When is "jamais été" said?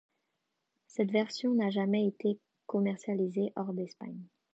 1.69-2.39